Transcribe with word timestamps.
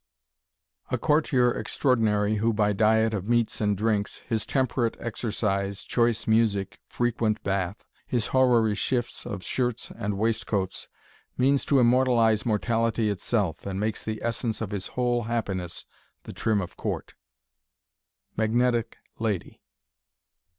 A 0.89 0.97
courtier 0.97 1.53
extraordinary, 1.55 2.37
who 2.37 2.53
by 2.53 2.73
diet 2.73 3.13
Of 3.13 3.29
meats 3.29 3.61
and 3.61 3.77
drinks, 3.77 4.23
his 4.27 4.47
temperate 4.47 4.97
exercise, 4.99 5.83
Choice 5.83 6.25
music, 6.25 6.79
frequent 6.87 7.43
bath, 7.43 7.85
his 8.07 8.29
horary 8.33 8.73
shifts 8.73 9.27
Of 9.27 9.43
shirts 9.43 9.91
and 9.95 10.17
waistcoats, 10.17 10.87
means 11.37 11.65
to 11.65 11.77
immortalize 11.79 12.47
Mortality 12.47 13.11
itself, 13.11 13.63
and 13.67 13.79
makes 13.79 14.01
the 14.01 14.19
essence 14.23 14.59
Of 14.59 14.71
his 14.71 14.87
whole 14.97 15.25
happiness 15.25 15.85
the 16.23 16.33
trim 16.33 16.61
of 16.61 16.75
court. 16.75 17.13
MAGNETIC 18.37 18.97
LADY. 19.19 19.61